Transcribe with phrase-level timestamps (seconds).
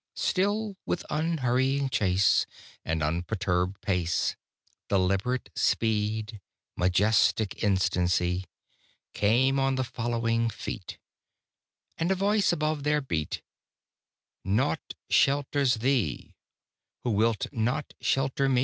[0.15, 2.47] Still with unhurrying chase,
[2.83, 4.35] And unperturbèd pace,
[4.89, 6.41] Deliberate speed,
[6.75, 8.45] majestic instancy,
[9.13, 10.97] Came on the following Feet,
[11.99, 13.43] And a Voice above their beat
[14.43, 16.33] "Naught shelters thee,
[17.03, 18.59] who wilt not shelter Me."